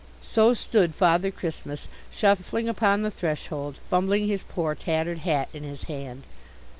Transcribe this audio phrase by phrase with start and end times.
[0.23, 5.83] So stood Father Christmas shuffling upon the threshold, fumbling his poor tattered hat in his
[5.83, 6.23] hand.